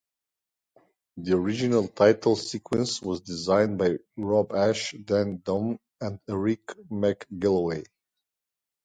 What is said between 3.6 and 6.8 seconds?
by Rob Ashe, Dan Dome and Eric